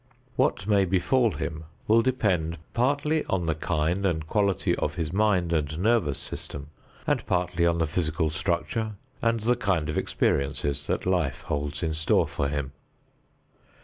What 0.35 0.65
may 0.65 0.83
befall 0.85 1.33
him 1.33 1.65
will 1.87 2.01
depend 2.01 2.57
partly 2.73 3.23
on 3.25 3.45
the 3.45 3.53
kind 3.53 4.03
and 4.03 4.25
quality 4.25 4.75
of 4.77 4.95
his 4.95 5.13
mind 5.13 5.53
and 5.53 5.77
nervous 5.77 6.17
system, 6.17 6.69
and 7.05 7.23
partly 7.27 7.67
on 7.67 7.77
the 7.77 7.85
physical 7.85 8.31
structure 8.31 8.93
and 9.21 9.41
the 9.41 9.55
kind 9.55 9.89
of 9.89 9.99
experiences 9.99 10.87
that 10.87 11.05
life 11.05 11.43
holds 11.43 11.83
in 11.83 11.93
store 11.93 12.27
for 12.27 12.47
him. 12.47 12.71